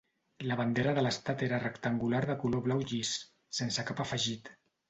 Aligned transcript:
La 0.51 0.55
bandera 0.61 0.93
de 0.99 1.03
l'estat 1.07 1.43
era 1.49 1.59
rectangular 1.65 2.23
de 2.31 2.39
color 2.45 2.65
blau 2.69 2.83
llis, 2.93 3.15
sense 3.63 3.89
cap 3.93 4.07
afegit. 4.09 4.55